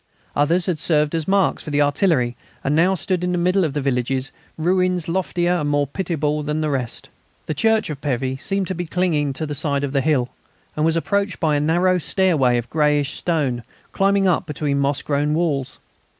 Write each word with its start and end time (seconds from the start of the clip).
Others 0.35 0.65
had 0.65 0.79
served 0.79 1.13
as 1.13 1.27
marks 1.27 1.61
for 1.61 1.69
the 1.69 1.83
artillery, 1.83 2.35
and 2.63 2.75
now 2.75 2.95
stood 2.95 3.23
in 3.23 3.33
the 3.33 3.37
middle 3.37 3.63
of 3.63 3.73
the 3.73 3.81
villages, 3.81 4.31
ruins 4.57 5.07
loftier 5.07 5.53
and 5.57 5.69
more 5.69 5.85
pitiable 5.85 6.41
than 6.41 6.59
the 6.61 6.71
rest. 6.71 7.09
The 7.45 7.53
church 7.53 7.91
of 7.91 8.01
Pévy 8.01 8.41
seemed 8.41 8.65
to 8.69 8.73
be 8.73 8.87
clinging 8.87 9.31
to 9.33 9.45
the 9.45 9.53
side 9.53 9.83
of 9.83 9.93
the 9.93 10.01
hill, 10.01 10.29
and 10.75 10.83
was 10.83 10.95
approached 10.95 11.39
by 11.39 11.55
a 11.55 11.59
narrow 11.59 11.99
stairway 11.99 12.57
of 12.57 12.67
greyish 12.71 13.15
stone, 13.15 13.61
climbing 13.91 14.27
up 14.27 14.47
between 14.47 14.79
moss 14.79 15.03
grown 15.03 15.35
walls. 15.35 15.77